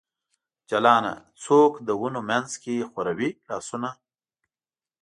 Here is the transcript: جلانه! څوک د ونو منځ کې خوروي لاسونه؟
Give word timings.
جلانه! 0.69 1.13
څوک 1.43 1.71
د 1.87 1.89
ونو 2.01 2.21
منځ 2.29 2.51
کې 2.63 2.87
خوروي 2.91 3.29
لاسونه؟ 3.49 3.89